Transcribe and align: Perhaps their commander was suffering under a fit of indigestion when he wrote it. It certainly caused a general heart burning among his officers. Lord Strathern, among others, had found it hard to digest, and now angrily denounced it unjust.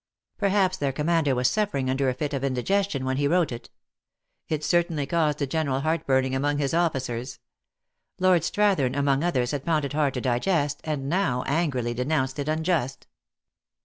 Perhaps 0.39 0.77
their 0.77 0.91
commander 0.91 1.35
was 1.35 1.47
suffering 1.47 1.87
under 1.87 2.09
a 2.09 2.15
fit 2.15 2.33
of 2.33 2.43
indigestion 2.43 3.05
when 3.05 3.17
he 3.17 3.27
wrote 3.27 3.51
it. 3.51 3.69
It 4.49 4.63
certainly 4.63 5.05
caused 5.05 5.43
a 5.43 5.45
general 5.45 5.81
heart 5.81 6.07
burning 6.07 6.33
among 6.33 6.57
his 6.57 6.73
officers. 6.73 7.37
Lord 8.19 8.41
Strathern, 8.41 8.95
among 8.97 9.23
others, 9.23 9.51
had 9.51 9.63
found 9.63 9.85
it 9.85 9.93
hard 9.93 10.15
to 10.15 10.21
digest, 10.21 10.81
and 10.83 11.07
now 11.07 11.43
angrily 11.45 11.93
denounced 11.93 12.39
it 12.39 12.49
unjust. 12.49 13.05